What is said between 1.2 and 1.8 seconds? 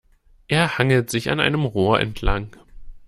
an einem